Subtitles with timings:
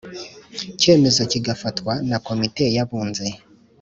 [0.79, 3.27] Cyemezo kigafatwa na komite y abunzi